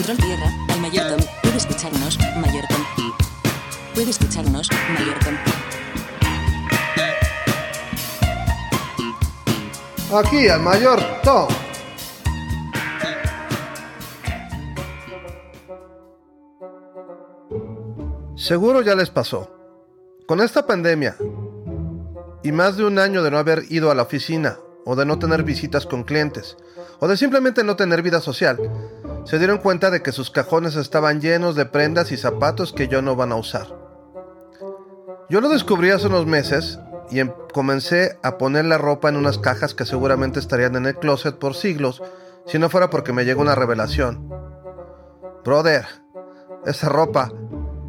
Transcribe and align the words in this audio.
Control 0.00 0.16
tierra, 0.16 0.50
al 0.70 0.80
Mayor 0.80 1.08
Tom. 1.08 1.20
Puede 1.42 1.56
escucharnos, 1.58 2.18
Mayor 2.38 2.64
Tom. 2.68 2.82
Puede 3.94 4.08
escucharnos, 4.08 4.70
Mayor 4.94 5.18
Tom. 5.18 5.34
Aquí 10.18 10.48
al 10.48 10.62
mayor 10.62 11.00
Tom. 11.22 11.48
Seguro 18.36 18.80
ya 18.80 18.94
les 18.94 19.10
pasó. 19.10 19.50
Con 20.26 20.40
esta 20.40 20.66
pandemia 20.66 21.14
y 22.42 22.52
más 22.52 22.78
de 22.78 22.86
un 22.86 22.98
año 22.98 23.22
de 23.22 23.30
no 23.30 23.36
haber 23.36 23.64
ido 23.68 23.90
a 23.90 23.94
la 23.94 24.04
oficina 24.04 24.56
o 24.86 24.96
de 24.96 25.04
no 25.04 25.18
tener 25.18 25.42
visitas 25.42 25.84
con 25.84 26.04
clientes 26.04 26.56
o 27.00 27.06
de 27.06 27.18
simplemente 27.18 27.64
no 27.64 27.76
tener 27.76 28.00
vida 28.00 28.22
social, 28.22 28.58
se 29.24 29.38
dieron 29.38 29.58
cuenta 29.58 29.90
de 29.90 30.02
que 30.02 30.12
sus 30.12 30.30
cajones 30.30 30.76
estaban 30.76 31.20
llenos 31.20 31.54
de 31.54 31.66
prendas 31.66 32.10
y 32.12 32.16
zapatos 32.16 32.72
que 32.72 32.88
yo 32.88 33.02
no 33.02 33.16
van 33.16 33.32
a 33.32 33.36
usar. 33.36 33.66
Yo 35.28 35.40
lo 35.40 35.48
descubrí 35.48 35.90
hace 35.90 36.08
unos 36.08 36.26
meses 36.26 36.78
y 37.10 37.20
em- 37.20 37.32
comencé 37.52 38.18
a 38.22 38.38
poner 38.38 38.64
la 38.64 38.78
ropa 38.78 39.08
en 39.08 39.16
unas 39.16 39.38
cajas 39.38 39.74
que 39.74 39.84
seguramente 39.86 40.40
estarían 40.40 40.74
en 40.76 40.86
el 40.86 40.96
closet 40.96 41.36
por 41.38 41.54
siglos 41.54 42.02
si 42.46 42.58
no 42.58 42.68
fuera 42.68 42.90
porque 42.90 43.12
me 43.12 43.24
llegó 43.24 43.42
una 43.42 43.54
revelación. 43.54 44.28
Brother, 45.44 45.86
esa 46.66 46.88
ropa, 46.88 47.30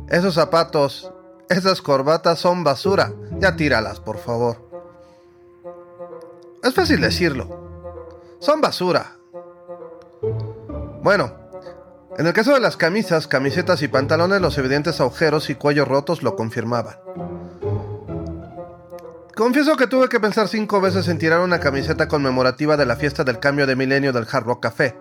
esos 0.10 0.36
zapatos, 0.36 1.12
esas 1.50 1.82
corbatas 1.82 2.40
son 2.40 2.64
basura. 2.64 3.14
Ya 3.40 3.56
tíralas, 3.56 4.00
por 4.00 4.18
favor. 4.18 4.70
Es 6.64 6.74
fácil 6.76 7.02
decirlo. 7.02 7.60
Son 8.40 8.62
basura. 8.62 9.18
Bueno, 11.04 11.34
en 12.18 12.28
el 12.28 12.34
caso 12.34 12.54
de 12.54 12.60
las 12.60 12.78
camisas, 12.78 13.28
camisetas 13.28 13.82
y 13.82 13.88
pantalones, 13.88 14.42
los 14.42 14.58
evidentes 14.58 15.02
agujeros 15.02 15.50
y 15.50 15.56
cuellos 15.56 15.88
rotos 15.88 16.22
lo 16.22 16.36
confirmaban. 16.36 16.96
Confieso 19.36 19.76
que 19.78 19.88
tuve 19.88 20.10
que 20.10 20.20
pensar 20.20 20.48
cinco 20.48 20.80
veces 20.82 21.08
en 21.08 21.18
tirar 21.18 21.40
una 21.40 21.60
camiseta 21.60 22.08
conmemorativa 22.08 22.78
de 22.78 22.86
la 22.86 22.98
fiesta 22.98 23.24
del 23.24 23.40
cambio 23.40 23.66
de 23.66 23.76
milenio 23.76 24.14
del 24.14 24.28
Hard 24.30 24.46
Rock 24.46 24.62
Café, 24.62 24.96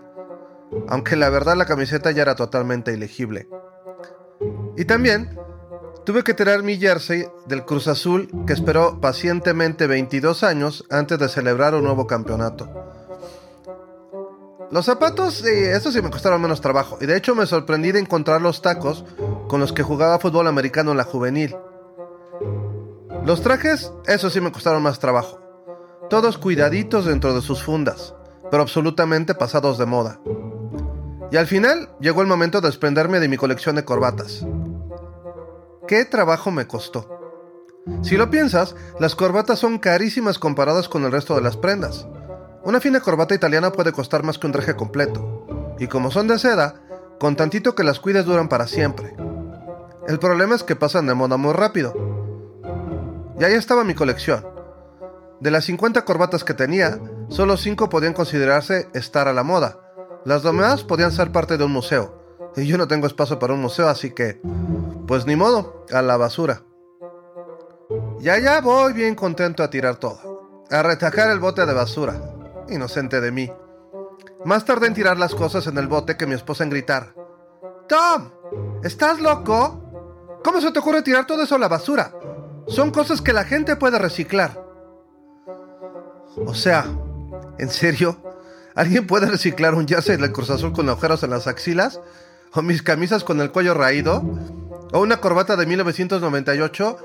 aunque 0.88 1.16
la 1.16 1.28
verdad 1.28 1.56
la 1.56 1.66
camiseta 1.66 2.10
ya 2.12 2.22
era 2.22 2.34
totalmente 2.34 2.92
ilegible. 2.92 3.48
Y 4.78 4.86
también 4.86 5.38
tuve 6.06 6.24
que 6.24 6.32
tirar 6.32 6.62
mi 6.62 6.78
jersey 6.78 7.26
del 7.46 7.66
Cruz 7.66 7.88
Azul 7.88 8.30
que 8.46 8.54
esperó 8.54 9.00
pacientemente 9.00 9.86
22 9.86 10.44
años 10.44 10.86
antes 10.88 11.18
de 11.18 11.28
celebrar 11.28 11.74
un 11.74 11.84
nuevo 11.84 12.06
campeonato. 12.06 12.68
Los 14.70 14.86
zapatos, 14.86 15.44
estos 15.44 15.94
sí 15.94 16.00
me 16.00 16.10
costaron 16.10 16.40
menos 16.40 16.60
trabajo, 16.60 16.98
y 17.00 17.06
de 17.06 17.16
hecho 17.16 17.34
me 17.34 17.46
sorprendí 17.46 17.90
de 17.90 17.98
encontrar 17.98 18.40
los 18.40 18.62
tacos 18.62 19.04
con 19.48 19.58
los 19.58 19.72
que 19.72 19.82
jugaba 19.82 20.20
fútbol 20.20 20.46
americano 20.46 20.92
en 20.92 20.96
la 20.96 21.04
juvenil. 21.04 21.56
Los 23.24 23.42
trajes, 23.42 23.92
eso 24.06 24.30
sí 24.30 24.40
me 24.40 24.52
costaron 24.52 24.82
más 24.82 25.00
trabajo. 25.00 25.40
Todos 26.08 26.38
cuidaditos 26.38 27.04
dentro 27.04 27.34
de 27.34 27.42
sus 27.42 27.62
fundas, 27.64 28.14
pero 28.50 28.62
absolutamente 28.62 29.34
pasados 29.34 29.76
de 29.76 29.86
moda. 29.86 30.20
Y 31.32 31.36
al 31.36 31.48
final 31.48 31.90
llegó 32.00 32.22
el 32.22 32.28
momento 32.28 32.60
de 32.60 32.68
desprenderme 32.68 33.18
de 33.18 33.28
mi 33.28 33.36
colección 33.36 33.74
de 33.74 33.84
corbatas. 33.84 34.46
¿Qué 35.88 36.04
trabajo 36.04 36.52
me 36.52 36.68
costó? 36.68 37.18
Si 38.02 38.16
lo 38.16 38.30
piensas, 38.30 38.76
las 39.00 39.16
corbatas 39.16 39.58
son 39.58 39.78
carísimas 39.78 40.38
comparadas 40.38 40.88
con 40.88 41.04
el 41.04 41.10
resto 41.10 41.34
de 41.34 41.42
las 41.42 41.56
prendas. 41.56 42.06
Una 42.62 42.80
fina 42.80 43.00
corbata 43.00 43.34
italiana 43.34 43.72
puede 43.72 43.92
costar 43.92 44.22
más 44.22 44.38
que 44.38 44.46
un 44.46 44.52
traje 44.52 44.76
completo. 44.76 45.46
Y 45.78 45.86
como 45.86 46.10
son 46.10 46.28
de 46.28 46.38
seda, 46.38 46.74
con 47.18 47.34
tantito 47.34 47.74
que 47.74 47.84
las 47.84 48.00
cuides 48.00 48.26
duran 48.26 48.48
para 48.48 48.66
siempre. 48.66 49.16
El 50.06 50.18
problema 50.18 50.54
es 50.54 50.62
que 50.62 50.76
pasan 50.76 51.06
de 51.06 51.14
moda 51.14 51.36
muy 51.36 51.52
rápido. 51.52 51.94
Y 53.38 53.44
ahí 53.44 53.54
estaba 53.54 53.84
mi 53.84 53.94
colección. 53.94 54.46
De 55.40 55.50
las 55.50 55.64
50 55.64 56.04
corbatas 56.04 56.44
que 56.44 56.52
tenía, 56.52 57.00
solo 57.28 57.56
5 57.56 57.88
podían 57.88 58.12
considerarse 58.12 58.88
estar 58.92 59.26
a 59.26 59.32
la 59.32 59.42
moda. 59.42 59.78
Las 60.26 60.42
demás 60.42 60.84
podían 60.84 61.12
ser 61.12 61.32
parte 61.32 61.56
de 61.56 61.64
un 61.64 61.72
museo. 61.72 62.20
Y 62.56 62.66
yo 62.66 62.76
no 62.76 62.88
tengo 62.88 63.06
espacio 63.06 63.38
para 63.38 63.54
un 63.54 63.62
museo, 63.62 63.88
así 63.88 64.10
que... 64.10 64.40
Pues 65.06 65.26
ni 65.26 65.34
modo, 65.34 65.86
a 65.92 66.02
la 66.02 66.18
basura. 66.18 66.62
Y 68.20 68.28
allá 68.28 68.60
voy 68.60 68.92
bien 68.92 69.14
contento 69.14 69.62
a 69.62 69.70
tirar 69.70 69.96
todo. 69.96 70.66
A 70.70 70.82
retacar 70.82 71.30
el 71.30 71.38
bote 71.38 71.64
de 71.64 71.72
basura. 71.72 72.20
Inocente 72.70 73.20
de 73.20 73.32
mí. 73.32 73.50
Más 74.44 74.64
tardé 74.64 74.86
en 74.86 74.94
tirar 74.94 75.18
las 75.18 75.34
cosas 75.34 75.66
en 75.66 75.76
el 75.78 75.88
bote 75.88 76.16
que 76.16 76.26
mi 76.26 76.34
esposa 76.34 76.64
en 76.64 76.70
gritar. 76.70 77.14
Tom, 77.88 78.30
¿estás 78.82 79.20
loco? 79.20 80.40
¿Cómo 80.44 80.60
se 80.60 80.70
te 80.70 80.78
ocurre 80.78 81.02
tirar 81.02 81.26
todo 81.26 81.42
eso 81.42 81.56
a 81.56 81.58
la 81.58 81.68
basura? 81.68 82.12
Son 82.66 82.90
cosas 82.90 83.20
que 83.20 83.32
la 83.32 83.44
gente 83.44 83.76
puede 83.76 83.98
reciclar. 83.98 84.64
O 86.46 86.54
sea, 86.54 86.86
¿en 87.58 87.68
serio? 87.68 88.16
¿Alguien 88.74 89.06
puede 89.06 89.26
reciclar 89.26 89.74
un 89.74 89.86
jersey 89.86 90.16
del 90.16 90.32
Cruz 90.32 90.50
Azul 90.50 90.72
con 90.72 90.88
agujeros 90.88 91.22
en 91.22 91.30
las 91.30 91.46
axilas? 91.46 92.00
¿O 92.54 92.62
mis 92.62 92.82
camisas 92.82 93.24
con 93.24 93.40
el 93.40 93.50
cuello 93.50 93.74
raído? 93.74 94.22
¿O 94.92 95.00
una 95.00 95.20
corbata 95.20 95.56
de 95.56 95.66
1998? 95.66 96.96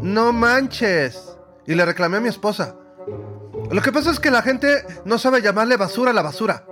No 0.00 0.32
manches. 0.32 1.36
Y 1.66 1.74
le 1.74 1.84
reclamé 1.84 2.18
a 2.18 2.20
mi 2.20 2.28
esposa. 2.28 2.76
Lo 3.70 3.80
que 3.82 3.92
pasa 3.92 4.10
es 4.10 4.18
que 4.18 4.30
la 4.30 4.42
gente 4.42 4.84
no 5.04 5.18
sabe 5.18 5.42
llamarle 5.42 5.76
basura 5.76 6.10
a 6.10 6.14
la 6.14 6.22
basura. 6.22 6.64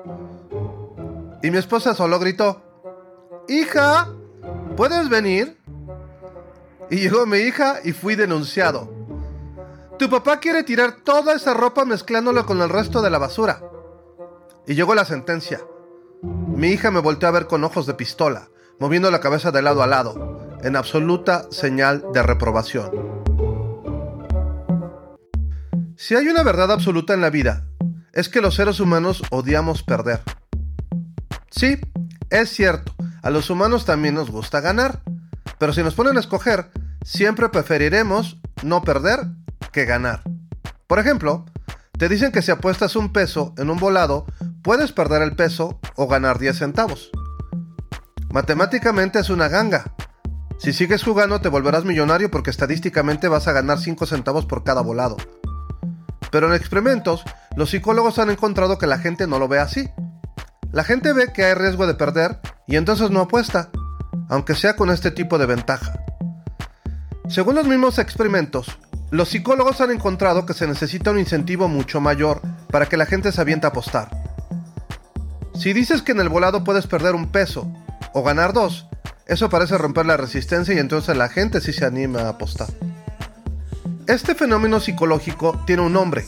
Y 1.42 1.50
mi 1.50 1.58
esposa 1.58 1.94
solo 1.94 2.18
gritó, 2.18 2.60
Hija, 3.48 4.08
¿puedes 4.76 5.08
venir? 5.08 5.58
Y 6.90 6.96
llegó 6.96 7.24
mi 7.24 7.38
hija 7.38 7.76
y 7.84 7.92
fui 7.92 8.16
denunciado. 8.16 8.92
Tu 9.98 10.10
papá 10.10 10.40
quiere 10.40 10.64
tirar 10.64 10.96
toda 11.04 11.34
esa 11.34 11.54
ropa 11.54 11.84
mezclándola 11.84 12.44
con 12.44 12.60
el 12.62 12.68
resto 12.68 13.00
de 13.00 13.10
la 13.10 13.18
basura. 13.18 13.62
Y 14.66 14.74
llegó 14.74 14.94
la 14.94 15.04
sentencia. 15.04 15.60
Mi 16.22 16.68
hija 16.68 16.90
me 16.90 17.00
volteó 17.00 17.28
a 17.28 17.32
ver 17.32 17.46
con 17.46 17.62
ojos 17.62 17.86
de 17.86 17.94
pistola, 17.94 18.48
moviendo 18.80 19.10
la 19.10 19.20
cabeza 19.20 19.52
de 19.52 19.62
lado 19.62 19.82
a 19.82 19.86
lado, 19.86 20.58
en 20.62 20.76
absoluta 20.76 21.46
señal 21.50 22.04
de 22.12 22.22
reprobación. 22.22 23.17
Si 26.00 26.14
hay 26.14 26.28
una 26.28 26.44
verdad 26.44 26.70
absoluta 26.70 27.12
en 27.12 27.20
la 27.20 27.28
vida, 27.28 27.66
es 28.12 28.28
que 28.28 28.40
los 28.40 28.54
seres 28.54 28.78
humanos 28.78 29.20
odiamos 29.30 29.82
perder. 29.82 30.22
Sí, 31.50 31.80
es 32.30 32.50
cierto, 32.50 32.94
a 33.20 33.30
los 33.30 33.50
humanos 33.50 33.84
también 33.84 34.14
nos 34.14 34.30
gusta 34.30 34.60
ganar, 34.60 35.02
pero 35.58 35.72
si 35.72 35.82
nos 35.82 35.94
ponen 35.94 36.16
a 36.16 36.20
escoger, 36.20 36.70
siempre 37.04 37.48
preferiremos 37.48 38.38
no 38.62 38.82
perder 38.82 39.26
que 39.72 39.86
ganar. 39.86 40.22
Por 40.86 41.00
ejemplo, 41.00 41.46
te 41.98 42.08
dicen 42.08 42.30
que 42.30 42.42
si 42.42 42.52
apuestas 42.52 42.94
un 42.94 43.12
peso 43.12 43.52
en 43.58 43.68
un 43.68 43.78
volado, 43.78 44.24
puedes 44.62 44.92
perder 44.92 45.22
el 45.22 45.34
peso 45.34 45.80
o 45.96 46.06
ganar 46.06 46.38
10 46.38 46.58
centavos. 46.58 47.10
Matemáticamente 48.32 49.18
es 49.18 49.30
una 49.30 49.48
ganga. 49.48 49.96
Si 50.58 50.72
sigues 50.72 51.02
jugando 51.02 51.40
te 51.40 51.48
volverás 51.48 51.84
millonario 51.84 52.30
porque 52.30 52.50
estadísticamente 52.50 53.26
vas 53.26 53.48
a 53.48 53.52
ganar 53.52 53.80
5 53.80 54.06
centavos 54.06 54.46
por 54.46 54.62
cada 54.62 54.80
volado. 54.80 55.16
Pero 56.30 56.48
en 56.48 56.54
experimentos, 56.54 57.24
los 57.56 57.70
psicólogos 57.70 58.18
han 58.18 58.30
encontrado 58.30 58.78
que 58.78 58.86
la 58.86 58.98
gente 58.98 59.26
no 59.26 59.38
lo 59.38 59.48
ve 59.48 59.58
así. 59.58 59.88
La 60.72 60.84
gente 60.84 61.12
ve 61.12 61.32
que 61.32 61.44
hay 61.44 61.54
riesgo 61.54 61.86
de 61.86 61.94
perder 61.94 62.40
y 62.66 62.76
entonces 62.76 63.10
no 63.10 63.20
apuesta, 63.20 63.70
aunque 64.28 64.54
sea 64.54 64.76
con 64.76 64.90
este 64.90 65.10
tipo 65.10 65.38
de 65.38 65.46
ventaja. 65.46 65.92
Según 67.28 67.54
los 67.54 67.66
mismos 67.66 67.98
experimentos, 67.98 68.78
los 69.10 69.30
psicólogos 69.30 69.80
han 69.80 69.90
encontrado 69.90 70.44
que 70.44 70.54
se 70.54 70.66
necesita 70.66 71.10
un 71.10 71.18
incentivo 71.18 71.68
mucho 71.68 72.00
mayor 72.00 72.42
para 72.70 72.86
que 72.86 72.98
la 72.98 73.06
gente 73.06 73.32
se 73.32 73.40
aviente 73.40 73.66
a 73.66 73.70
apostar. 73.70 74.10
Si 75.54 75.72
dices 75.72 76.02
que 76.02 76.12
en 76.12 76.20
el 76.20 76.28
volado 76.28 76.62
puedes 76.62 76.86
perder 76.86 77.14
un 77.14 77.32
peso 77.32 77.72
o 78.12 78.22
ganar 78.22 78.52
dos, 78.52 78.86
eso 79.26 79.48
parece 79.48 79.76
romper 79.76 80.06
la 80.06 80.16
resistencia 80.16 80.74
y 80.74 80.78
entonces 80.78 81.16
la 81.16 81.28
gente 81.28 81.60
sí 81.60 81.72
se 81.72 81.84
anima 81.84 82.20
a 82.20 82.28
apostar. 82.30 82.68
Este 84.08 84.34
fenómeno 84.34 84.80
psicológico 84.80 85.62
tiene 85.66 85.82
un 85.82 85.92
nombre, 85.92 86.24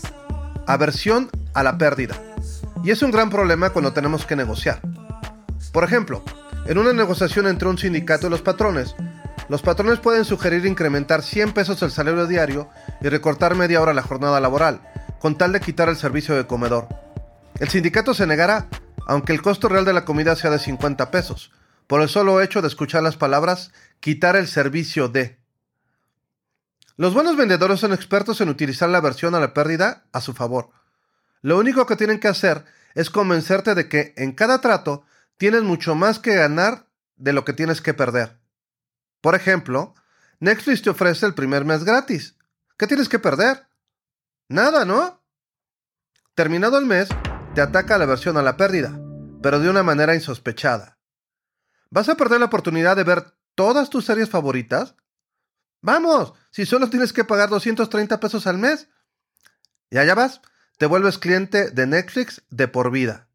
aversión 0.67 1.31
a 1.55 1.62
la 1.62 1.79
pérdida, 1.79 2.15
y 2.85 2.91
es 2.91 3.03
un 3.03 3.11
gran 3.11 3.31
problema 3.31 3.71
cuando 3.71 3.94
tenemos 3.94 4.27
que 4.27 4.37
negociar. 4.37 4.82
Por 5.73 5.82
ejemplo, 5.82 6.23
en 6.67 6.77
una 6.77 6.93
negociación 6.93 7.47
entre 7.47 7.71
un 7.71 7.79
sindicato 7.79 8.27
y 8.27 8.31
los 8.31 8.43
patrones, 8.43 8.94
los 9.49 9.62
patrones 9.62 9.99
pueden 9.99 10.27
sugerir 10.27 10.67
incrementar 10.67 11.23
100 11.23 11.53
pesos 11.53 11.81
el 11.81 11.91
salario 11.91 12.27
diario 12.27 12.69
y 13.00 13.09
recortar 13.09 13.55
media 13.55 13.81
hora 13.81 13.94
la 13.94 14.03
jornada 14.03 14.41
laboral, 14.41 14.82
con 15.19 15.38
tal 15.38 15.53
de 15.53 15.61
quitar 15.61 15.88
el 15.88 15.97
servicio 15.97 16.37
de 16.37 16.47
comedor. 16.47 16.87
El 17.61 17.71
sindicato 17.71 18.12
se 18.12 18.27
negará, 18.27 18.69
aunque 19.06 19.32
el 19.32 19.41
costo 19.41 19.71
real 19.71 19.87
de 19.87 19.94
la 19.94 20.05
comida 20.05 20.37
sea 20.37 20.50
de 20.50 20.59
50 20.59 21.11
pesos, 21.11 21.50
por 21.87 22.03
el 22.03 22.11
solo 22.11 22.43
hecho 22.43 22.61
de 22.61 22.69
escuchar 22.69 23.03
las 23.03 23.17
palabras 23.17 23.73
quitar 24.00 24.37
el 24.37 24.49
servicio 24.49 25.09
de. 25.09 25.40
Los 27.00 27.14
buenos 27.14 27.35
vendedores 27.35 27.81
son 27.81 27.94
expertos 27.94 28.43
en 28.43 28.50
utilizar 28.50 28.91
la 28.91 28.99
aversión 28.99 29.35
a 29.35 29.41
la 29.41 29.55
pérdida 29.55 30.05
a 30.12 30.20
su 30.20 30.35
favor. 30.35 30.69
Lo 31.41 31.56
único 31.56 31.87
que 31.87 31.97
tienen 31.97 32.20
que 32.20 32.29
hacer 32.29 32.67
es 32.94 33.08
convencerte 33.08 33.75
de 33.75 33.88
que 33.88 34.12
en 34.19 34.32
cada 34.32 34.61
trato 34.61 35.06
tienes 35.38 35.62
mucho 35.62 35.94
más 35.94 36.19
que 36.19 36.35
ganar 36.35 36.88
de 37.17 37.32
lo 37.32 37.47
que 37.47 37.55
tienes 37.55 37.81
que 37.81 37.94
perder. 37.94 38.38
Por 39.23 39.35
ejemplo, 39.35 39.94
Netflix 40.41 40.82
te 40.82 40.91
ofrece 40.91 41.25
el 41.25 41.32
primer 41.32 41.64
mes 41.64 41.85
gratis. 41.85 42.37
¿Qué 42.76 42.87
tienes 42.87 43.08
que 43.08 43.19
perder? 43.19 43.67
Nada, 44.50 44.85
¿no? 44.85 45.23
Terminado 46.35 46.76
el 46.76 46.85
mes, 46.85 47.08
te 47.55 47.62
ataca 47.62 47.96
la 47.96 48.05
versión 48.05 48.37
a 48.37 48.43
la 48.43 48.58
pérdida, 48.58 49.00
pero 49.43 49.58
de 49.58 49.70
una 49.70 49.82
manera 49.82 50.14
insospechada. 50.14 50.99
¿Vas 51.88 52.11
a 52.11 52.17
perder 52.17 52.41
la 52.41 52.46
oportunidad 52.46 52.94
de 52.94 53.05
ver 53.05 53.25
todas 53.55 53.88
tus 53.88 54.05
series 54.05 54.29
favoritas? 54.29 54.96
Vamos, 55.82 56.35
si 56.50 56.67
solo 56.67 56.91
tienes 56.91 57.12
que 57.12 57.25
pagar 57.25 57.49
230 57.49 58.21
pesos 58.21 58.47
al 58.47 58.59
mes. 58.59 58.88
Y 59.91 59.99
allá 59.99 60.15
vas, 60.15 60.41
te 60.79 60.87
vuelves 60.87 61.19
cliente 61.19 61.71
de 61.71 61.87
Netflix 61.87 62.43
de 62.50 62.69
por 62.69 62.91
vida. 62.91 63.29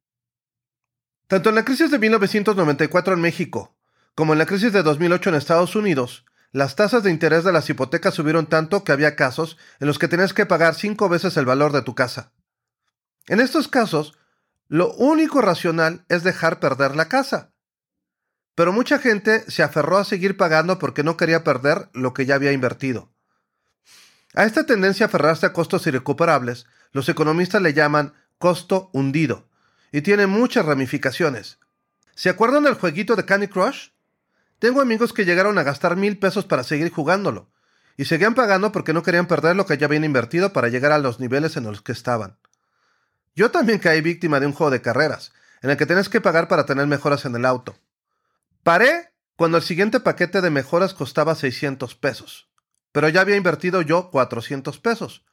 Tanto 1.27 1.49
en 1.49 1.55
la 1.55 1.65
crisis 1.65 1.91
de 1.91 1.99
1994 1.99 3.13
en 3.13 3.21
México 3.21 3.75
como 4.15 4.31
en 4.31 4.39
la 4.39 4.45
crisis 4.45 4.71
de 4.71 4.81
2008 4.81 5.29
en 5.29 5.35
Estados 5.35 5.75
Unidos, 5.75 6.25
las 6.53 6.77
tasas 6.77 7.03
de 7.03 7.11
interés 7.11 7.43
de 7.43 7.51
las 7.51 7.69
hipotecas 7.69 8.13
subieron 8.13 8.47
tanto 8.47 8.85
que 8.85 8.93
había 8.93 9.17
casos 9.17 9.57
en 9.81 9.87
los 9.87 9.99
que 9.99 10.07
tenías 10.07 10.33
que 10.33 10.45
pagar 10.45 10.73
cinco 10.73 11.09
veces 11.09 11.35
el 11.35 11.45
valor 11.45 11.73
de 11.73 11.81
tu 11.81 11.95
casa. 11.95 12.31
En 13.27 13.41
estos 13.41 13.67
casos, 13.67 14.17
lo 14.69 14.93
único 14.93 15.41
racional 15.41 16.05
es 16.07 16.23
dejar 16.23 16.61
perder 16.61 16.95
la 16.95 17.09
casa. 17.09 17.51
Pero 18.55 18.71
mucha 18.71 18.99
gente 18.99 19.49
se 19.51 19.63
aferró 19.63 19.97
a 19.97 20.05
seguir 20.05 20.37
pagando 20.37 20.79
porque 20.79 21.03
no 21.03 21.17
quería 21.17 21.43
perder 21.43 21.89
lo 21.93 22.13
que 22.13 22.25
ya 22.25 22.35
había 22.35 22.53
invertido. 22.53 23.11
A 24.33 24.45
esta 24.45 24.65
tendencia 24.65 25.05
a 25.05 25.07
aferrarse 25.07 25.45
a 25.45 25.53
costos 25.53 25.85
irrecuperables, 25.87 26.65
los 26.91 27.07
economistas 27.09 27.61
le 27.61 27.73
llaman 27.73 28.13
costo 28.37 28.89
hundido, 28.93 29.47
y 29.91 30.01
tiene 30.01 30.27
muchas 30.27 30.65
ramificaciones. 30.65 31.59
¿Se 32.15 32.29
acuerdan 32.29 32.63
del 32.63 32.75
jueguito 32.75 33.15
de 33.15 33.25
Candy 33.25 33.47
Crush? 33.47 33.89
Tengo 34.59 34.81
amigos 34.81 35.13
que 35.13 35.25
llegaron 35.25 35.57
a 35.57 35.63
gastar 35.63 35.95
mil 35.95 36.17
pesos 36.17 36.45
para 36.45 36.63
seguir 36.63 36.91
jugándolo, 36.91 37.49
y 37.97 38.05
seguían 38.05 38.35
pagando 38.35 38.71
porque 38.71 38.93
no 38.93 39.03
querían 39.03 39.27
perder 39.27 39.55
lo 39.55 39.65
que 39.65 39.77
ya 39.77 39.87
habían 39.87 40.03
invertido 40.03 40.51
para 40.53 40.67
llegar 40.67 40.91
a 40.91 40.99
los 40.99 41.19
niveles 41.19 41.55
en 41.55 41.63
los 41.63 41.81
que 41.81 41.91
estaban. 41.91 42.37
Yo 43.35 43.51
también 43.51 43.79
caí 43.79 44.01
víctima 44.01 44.39
de 44.39 44.47
un 44.47 44.53
juego 44.53 44.71
de 44.71 44.81
carreras, 44.81 45.33
en 45.61 45.69
el 45.69 45.77
que 45.77 45.85
tenés 45.85 46.09
que 46.09 46.21
pagar 46.21 46.47
para 46.47 46.65
tener 46.65 46.87
mejoras 46.87 47.25
en 47.25 47.35
el 47.35 47.45
auto. 47.45 47.77
Paré 48.65 49.13
cuando 49.35 49.57
el 49.57 49.63
siguiente 49.63 49.99
paquete 49.99 50.41
de 50.41 50.49
mejoras 50.49 50.95
costaba 50.95 51.35
600 51.35 51.93
pesos, 51.93 52.49
pero 52.91 53.07
ya 53.09 53.21
había 53.21 53.35
invertido 53.35 53.83
yo 53.83 54.09
400 54.09 54.79
pesos. 54.79 55.23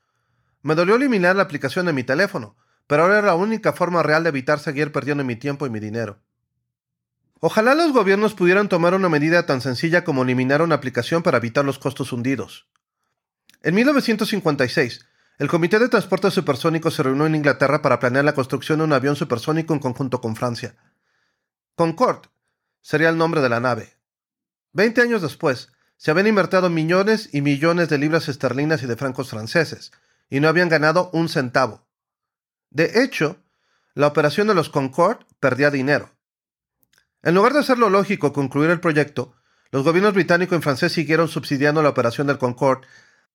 Me 0.61 0.75
dolió 0.75 0.97
eliminar 0.97 1.35
la 1.35 1.45
aplicación 1.45 1.87
de 1.87 1.95
mi 1.95 2.05
teléfono, 2.05 2.57
pero 2.87 3.05
ahora 3.05 3.21
era 3.21 3.29
la 3.29 3.35
única 3.35 3.73
forma 3.73 4.03
real 4.03 4.23
de 4.23 4.29
evitar 4.29 4.59
seguir 4.59 4.93
perdiendo 4.93 5.25
mi 5.25 5.37
tiempo 5.37 5.67
y 5.67 5.71
mi 5.71 5.81
dinero. 5.81 6.21
Ojalá 7.41 7.75
los 7.75 7.95
gobiernos 7.95 8.35
pudieran 8.35 8.69
tomar 8.69 8.93
una 8.93 9.09
medida 9.09 9.47
tan 9.47 9.63
sencilla 9.63 10.05
como 10.05 10.25
eliminar 10.25 10.61
una 10.61 10.75
aplicación 10.75 11.23
para 11.23 11.39
evitar 11.39 11.65
los 11.65 11.79
costos 11.79 12.13
hundidos. 12.13 12.69
En 13.63 13.75
1956, 13.75 15.07
el 15.39 15.49
Comité 15.49 15.79
de 15.79 15.89
Transporte 15.89 16.31
Supersónico 16.31 16.91
se 16.91 17.03
reunió 17.03 17.25
en 17.25 17.37
Inglaterra 17.37 17.81
para 17.81 17.99
planear 17.99 18.27
la 18.27 18.35
construcción 18.35 18.81
de 18.81 18.85
un 18.85 18.93
avión 18.93 19.17
supersónico 19.17 19.73
en 19.73 19.81
conjunto 19.81 20.21
con 20.21 20.37
Francia. 20.37 20.77
Concorde 21.75 22.32
sería 22.83 23.09
el 23.09 23.17
nombre 23.17 23.41
de 23.41 23.49
la 23.49 23.61
nave. 23.61 23.97
Veinte 24.73 25.01
años 25.01 25.23
después, 25.23 25.71
se 25.97 26.11
habían 26.11 26.27
invertido 26.27 26.69
millones 26.69 27.31
y 27.33 27.41
millones 27.41 27.89
de 27.89 27.99
libras 27.99 28.29
esterlinas 28.29 28.83
y 28.83 28.87
de 28.87 28.97
francos 28.97 29.31
franceses, 29.31 29.93
y 30.29 30.41
no 30.41 30.49
habían 30.49 30.69
ganado 30.69 31.11
un 31.13 31.29
centavo. 31.29 31.87
De 32.71 33.03
hecho, 33.03 33.37
la 33.95 34.09
operación 34.09 34.49
de 34.49 34.55
los 34.55 34.69
Concorde 34.69 35.25
perdía 35.41 35.71
dinero. 35.71 36.11
En 37.23 37.35
lugar 37.35 37.53
de 37.53 37.61
hacer 37.61 37.79
lo 37.79 37.89
lógico 37.89 38.33
concluir 38.33 38.71
el 38.71 38.81
proyecto, 38.81 39.35
los 39.71 39.85
gobiernos 39.85 40.15
británico 40.15 40.57
y 40.57 40.61
francés 40.61 40.93
siguieron 40.93 41.29
subsidiando 41.29 41.83
la 41.83 41.91
operación 41.91 42.27
del 42.27 42.39
Concorde 42.39 42.87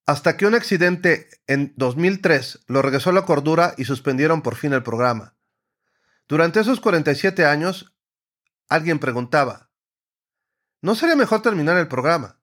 hasta 0.05 0.37
que 0.37 0.45
un 0.45 0.55
accidente 0.55 1.29
en 1.47 1.73
2003 1.75 2.59
lo 2.67 2.81
regresó 2.81 3.09
a 3.09 3.13
la 3.13 3.25
cordura 3.25 3.75
y 3.77 3.85
suspendieron 3.85 4.41
por 4.41 4.55
fin 4.55 4.73
el 4.73 4.81
programa. 4.81 5.35
Durante 6.27 6.61
esos 6.61 6.79
47 6.79 7.45
años, 7.45 7.93
alguien 8.69 8.99
preguntaba, 8.99 9.69
¿no 10.81 10.95
sería 10.95 11.15
mejor 11.15 11.41
terminar 11.41 11.77
el 11.77 11.87
programa? 11.87 12.39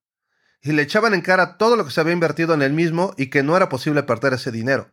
Y 0.62 0.72
le 0.72 0.82
echaban 0.82 1.14
en 1.14 1.20
cara 1.20 1.58
todo 1.58 1.76
lo 1.76 1.84
que 1.84 1.90
se 1.90 2.00
había 2.00 2.14
invertido 2.14 2.54
en 2.54 2.62
el 2.62 2.72
mismo 2.72 3.14
y 3.18 3.28
que 3.28 3.42
no 3.42 3.56
era 3.56 3.68
posible 3.68 4.02
perder 4.02 4.32
ese 4.32 4.50
dinero. 4.50 4.90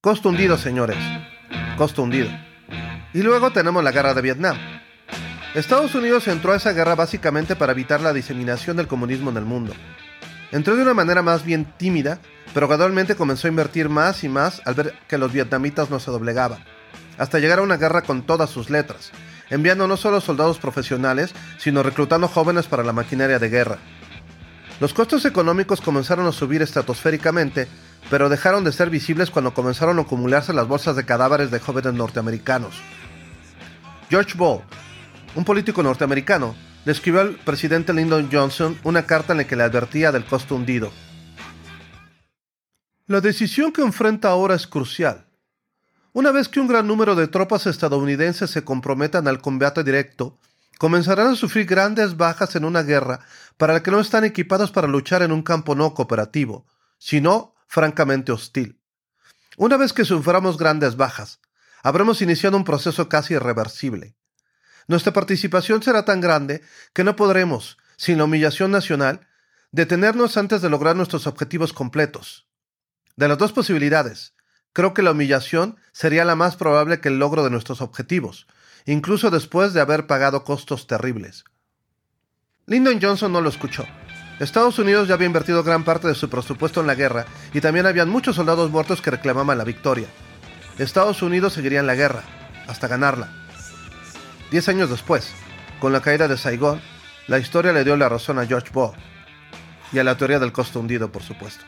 Costo 0.00 0.28
hundido, 0.28 0.58
señores. 0.58 0.98
Costo 1.78 2.02
hundido. 2.02 2.28
Y 3.14 3.22
luego 3.22 3.50
tenemos 3.50 3.82
la 3.82 3.92
guerra 3.92 4.12
de 4.12 4.20
Vietnam. 4.20 4.58
Estados 5.54 5.94
Unidos 5.94 6.28
entró 6.28 6.52
a 6.52 6.56
esa 6.56 6.72
guerra 6.72 6.94
básicamente 6.94 7.56
para 7.56 7.72
evitar 7.72 8.00
la 8.00 8.12
diseminación 8.12 8.76
del 8.76 8.88
comunismo 8.88 9.30
en 9.30 9.36
el 9.36 9.44
mundo. 9.44 9.72
Entró 10.50 10.76
de 10.76 10.82
una 10.82 10.94
manera 10.94 11.22
más 11.22 11.44
bien 11.44 11.64
tímida, 11.78 12.20
pero 12.52 12.68
gradualmente 12.68 13.16
comenzó 13.16 13.46
a 13.46 13.50
invertir 13.50 13.88
más 13.88 14.24
y 14.24 14.28
más 14.28 14.60
al 14.64 14.74
ver 14.74 14.94
que 15.08 15.16
los 15.16 15.32
vietnamitas 15.32 15.90
no 15.90 16.00
se 16.00 16.10
doblegaban, 16.10 16.64
hasta 17.18 17.38
llegar 17.38 17.60
a 17.60 17.62
una 17.62 17.76
guerra 17.76 18.02
con 18.02 18.26
todas 18.26 18.50
sus 18.50 18.68
letras, 18.68 19.10
enviando 19.50 19.86
no 19.86 19.96
solo 19.96 20.20
soldados 20.20 20.58
profesionales, 20.58 21.34
sino 21.58 21.82
reclutando 21.82 22.28
jóvenes 22.28 22.66
para 22.66 22.84
la 22.84 22.92
maquinaria 22.92 23.38
de 23.38 23.48
guerra. 23.48 23.78
Los 24.80 24.92
costos 24.92 25.24
económicos 25.24 25.80
comenzaron 25.80 26.26
a 26.26 26.32
subir 26.32 26.62
estratosféricamente, 26.62 27.68
pero 28.10 28.28
dejaron 28.28 28.64
de 28.64 28.72
ser 28.72 28.90
visibles 28.90 29.30
cuando 29.30 29.54
comenzaron 29.54 29.98
a 29.98 30.02
acumularse 30.02 30.52
las 30.52 30.66
bolsas 30.66 30.96
de 30.96 31.04
cadáveres 31.04 31.50
de 31.50 31.60
jóvenes 31.60 31.94
norteamericanos. 31.94 32.74
George 34.10 34.34
Ball, 34.36 34.62
un 35.34 35.44
político 35.44 35.82
norteamericano, 35.82 36.54
le 36.84 36.92
escribió 36.92 37.20
al 37.20 37.36
presidente 37.36 37.94
Lyndon 37.94 38.28
Johnson 38.30 38.78
una 38.84 39.06
carta 39.06 39.32
en 39.32 39.38
la 39.38 39.46
que 39.46 39.56
le 39.56 39.62
advertía 39.62 40.12
del 40.12 40.24
costo 40.24 40.54
hundido. 40.54 40.92
La 43.06 43.20
decisión 43.20 43.72
que 43.72 43.82
enfrenta 43.82 44.28
ahora 44.28 44.54
es 44.54 44.66
crucial. 44.66 45.26
Una 46.14 46.30
vez 46.30 46.48
que 46.48 46.60
un 46.60 46.68
gran 46.68 46.86
número 46.86 47.16
de 47.16 47.26
tropas 47.26 47.66
estadounidenses 47.66 48.48
se 48.48 48.62
comprometan 48.62 49.26
al 49.26 49.40
combate 49.40 49.82
directo, 49.82 50.38
comenzarán 50.78 51.32
a 51.32 51.34
sufrir 51.34 51.66
grandes 51.66 52.16
bajas 52.16 52.54
en 52.54 52.64
una 52.64 52.84
guerra 52.84 53.18
para 53.56 53.72
la 53.72 53.82
que 53.82 53.90
no 53.90 53.98
están 53.98 54.22
equipados 54.22 54.70
para 54.70 54.86
luchar 54.86 55.22
en 55.22 55.32
un 55.32 55.42
campo 55.42 55.74
no 55.74 55.92
cooperativo, 55.92 56.66
sino 56.98 57.56
francamente 57.66 58.30
hostil. 58.30 58.80
Una 59.56 59.76
vez 59.76 59.92
que 59.92 60.04
suframos 60.04 60.56
grandes 60.56 60.94
bajas, 60.94 61.40
habremos 61.82 62.22
iniciado 62.22 62.56
un 62.56 62.64
proceso 62.64 63.08
casi 63.08 63.34
irreversible. 63.34 64.14
Nuestra 64.86 65.12
participación 65.12 65.82
será 65.82 66.04
tan 66.04 66.20
grande 66.20 66.62
que 66.92 67.02
no 67.02 67.16
podremos, 67.16 67.76
sin 67.96 68.18
la 68.18 68.24
humillación 68.24 68.70
nacional, 68.70 69.26
detenernos 69.72 70.36
antes 70.36 70.62
de 70.62 70.70
lograr 70.70 70.94
nuestros 70.94 71.26
objetivos 71.26 71.72
completos. 71.72 72.46
De 73.16 73.26
las 73.26 73.36
dos 73.36 73.50
posibilidades, 73.50 74.34
creo 74.74 74.92
que 74.92 75.02
la 75.02 75.12
humillación 75.12 75.78
sería 75.92 76.26
la 76.26 76.36
más 76.36 76.56
probable 76.56 77.00
que 77.00 77.08
el 77.08 77.18
logro 77.18 77.42
de 77.42 77.50
nuestros 77.50 77.80
objetivos, 77.80 78.46
incluso 78.84 79.30
después 79.30 79.72
de 79.72 79.80
haber 79.80 80.06
pagado 80.06 80.44
costos 80.44 80.86
terribles. 80.86 81.44
Lyndon 82.66 83.00
Johnson 83.00 83.32
no 83.32 83.40
lo 83.40 83.48
escuchó. 83.48 83.86
Estados 84.40 84.78
Unidos 84.78 85.06
ya 85.06 85.14
había 85.14 85.28
invertido 85.28 85.62
gran 85.62 85.84
parte 85.84 86.08
de 86.08 86.14
su 86.14 86.28
presupuesto 86.28 86.80
en 86.80 86.88
la 86.88 86.96
guerra 86.96 87.24
y 87.54 87.60
también 87.60 87.86
habían 87.86 88.08
muchos 88.08 88.36
soldados 88.36 88.70
muertos 88.70 89.00
que 89.00 89.12
reclamaban 89.12 89.56
la 89.56 89.64
victoria. 89.64 90.08
Estados 90.76 91.22
Unidos 91.22 91.52
seguiría 91.52 91.78
en 91.78 91.86
la 91.86 91.94
guerra, 91.94 92.24
hasta 92.66 92.88
ganarla. 92.88 93.28
Diez 94.50 94.68
años 94.68 94.90
después, 94.90 95.30
con 95.78 95.92
la 95.92 96.00
caída 96.00 96.26
de 96.26 96.36
Saigón, 96.36 96.80
la 97.28 97.38
historia 97.38 97.72
le 97.72 97.84
dio 97.84 97.96
la 97.96 98.08
razón 98.08 98.40
a 98.40 98.46
George 98.46 98.70
Ball 98.72 98.96
y 99.92 100.00
a 100.00 100.04
la 100.04 100.16
teoría 100.16 100.40
del 100.40 100.52
costo 100.52 100.80
hundido, 100.80 101.12
por 101.12 101.22
supuesto. 101.22 101.64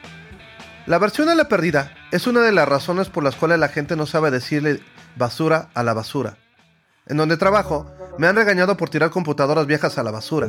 La 0.87 0.99
versión 0.99 1.29
a 1.29 1.35
la 1.35 1.49
perdida 1.49 1.93
es 2.13 2.29
una 2.29 2.43
de 2.43 2.53
las 2.53 2.69
razones 2.69 3.09
por 3.09 3.25
las 3.25 3.35
cuales 3.35 3.59
la 3.59 3.69
gente 3.69 3.97
no 3.97 4.07
sabe 4.07 4.31
decirle 4.31 4.81
basura 5.17 5.69
a 5.75 5.83
la 5.83 5.95
basura. 5.95 6.37
En 7.07 7.17
donde 7.17 7.37
trabajo, 7.37 7.91
me 8.19 8.29
han 8.29 8.37
regañado 8.37 8.77
por 8.77 8.89
tirar 8.89 9.11
computadoras 9.11 9.67
viejas 9.67 9.99
a 9.99 10.05
la 10.05 10.13
basura. 10.13 10.49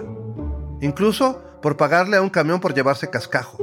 Incluso 0.80 1.42
por 1.64 1.76
pagarle 1.76 2.18
a 2.18 2.22
un 2.22 2.30
camión 2.30 2.60
por 2.60 2.76
llevarse 2.76 3.10
cascajo. 3.10 3.58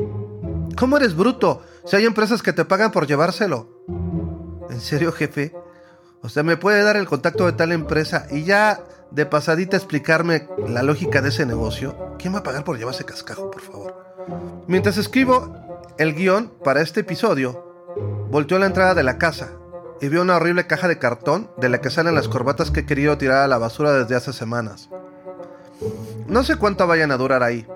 ¿Cómo 0.77 0.97
eres 0.97 1.15
bruto? 1.15 1.63
Si 1.87 1.95
hay 1.95 2.07
empresas 2.07 2.43
que 2.43 2.53
te 2.53 2.65
pagan 2.65 2.91
por 2.91 3.07
llevárselo. 3.07 3.69
¿En 4.69 4.81
serio, 4.81 5.13
jefe? 5.13 5.55
O 6.23 6.29
sea, 6.29 6.43
me 6.43 6.57
puede 6.57 6.83
dar 6.83 6.97
el 6.97 7.07
contacto 7.07 7.47
de 7.47 7.53
tal 7.53 7.71
empresa 7.71 8.27
y 8.33 8.43
ya 8.43 8.81
de 9.13 9.27
pasadita 9.27 9.77
explicarme 9.77 10.49
la 10.67 10.83
lógica 10.83 11.23
de 11.23 11.29
ese 11.29 11.47
negocio. 11.47 12.17
¿Quién 12.19 12.35
va 12.35 12.41
a 12.41 12.43
pagar 12.43 12.65
por 12.65 12.79
llevarse 12.79 13.05
cascajo, 13.05 13.49
por 13.53 13.63
favor? 13.63 14.65
Mientras 14.67 14.97
escribo 14.97 15.64
el 15.99 16.15
guion 16.15 16.53
para 16.65 16.81
este 16.81 17.01
episodio, 17.01 17.65
volteó 18.31 18.57
a 18.57 18.61
la 18.61 18.67
entrada 18.67 18.95
de 18.95 19.05
la 19.05 19.19
casa 19.19 19.53
y 20.01 20.09
vio 20.09 20.23
una 20.23 20.37
horrible 20.37 20.67
caja 20.67 20.89
de 20.89 20.99
cartón 20.99 21.51
de 21.57 21.69
la 21.69 21.81
que 21.81 21.91
salen 21.91 22.15
las 22.15 22.29
corbatas 22.29 22.71
que 22.71 22.81
he 22.81 22.87
querido 22.87 23.17
tirar 23.17 23.39
a 23.43 23.49
la 23.49 23.59
basura 23.59 23.93
desde 23.93 24.17
hace 24.17 24.33
semanas. 24.33 24.91
No 26.27 26.43
sé 26.43 26.57
cuánto 26.57 26.87
vayan 26.87 27.13
a 27.13 27.17
durar 27.17 27.43
ahí. 27.43 27.67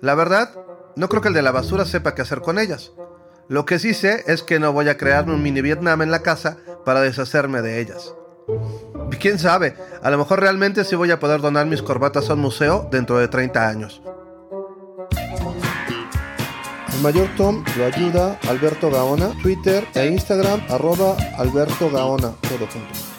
La 0.00 0.14
verdad, 0.14 0.50
no 0.96 1.08
creo 1.08 1.22
que 1.22 1.28
el 1.28 1.34
de 1.34 1.42
la 1.42 1.52
basura 1.52 1.84
sepa 1.84 2.14
qué 2.14 2.22
hacer 2.22 2.40
con 2.40 2.58
ellas. 2.58 2.92
Lo 3.48 3.66
que 3.66 3.78
sí 3.78 3.94
sé 3.94 4.24
es 4.26 4.42
que 4.42 4.58
no 4.58 4.72
voy 4.72 4.88
a 4.88 4.96
crearme 4.96 5.34
un 5.34 5.42
mini 5.42 5.60
Vietnam 5.60 6.02
en 6.02 6.10
la 6.10 6.22
casa 6.22 6.56
para 6.84 7.02
deshacerme 7.02 7.62
de 7.62 7.80
ellas. 7.80 8.14
Quién 9.20 9.38
sabe, 9.38 9.76
a 10.02 10.10
lo 10.10 10.18
mejor 10.18 10.40
realmente 10.40 10.84
sí 10.84 10.96
voy 10.96 11.10
a 11.10 11.20
poder 11.20 11.40
donar 11.40 11.66
mis 11.66 11.82
corbatas 11.82 12.28
a 12.28 12.34
un 12.34 12.40
museo 12.40 12.88
dentro 12.90 13.18
de 13.18 13.28
30 13.28 13.68
años. 13.68 14.02
El 16.94 17.02
mayor 17.02 17.28
Tom 17.36 17.64
lo 17.76 17.84
ayuda 17.84 18.38
Alberto 18.48 18.90
Gaona, 18.90 19.30
Twitter 19.42 19.86
e 19.94 20.06
Instagram 20.06 20.60
arroba 20.68 21.16
Alberto 21.36 21.90
Gaona, 21.90 22.32
todo 22.42 22.66
junto. 22.72 23.13